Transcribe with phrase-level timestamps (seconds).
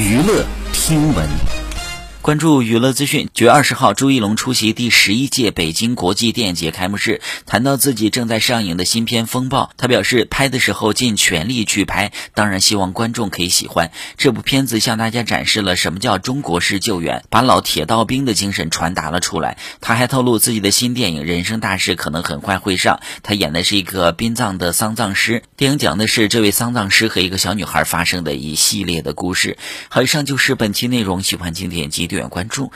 [0.00, 1.59] 娱乐听闻。
[2.22, 3.30] 关注娱乐资讯。
[3.32, 13.90] 九月二十号，朱一龙出席第十一届北京国际电影节开幕式，谈到自己正在上映的新片《风暴》，他表示拍的时候尽全力去拍，当然希望观众可以喜欢。
[14.18, 19.56] 这部片子向大家展示了什么叫中国式救援，把老铁道兵的精神传达了出来。
[19.80, 25.42] 他还透露自己的新电影《人生大事》可能很快会上，他演的是一个殡葬的丧葬师。
[25.56, 29.56] 电影讲的是这位丧葬师和一个小女孩发生的一系列的故事。
[29.88, 32.09] 好，以上就是本期内容，喜欢请点击。
[32.10, 32.68] 订阅关注。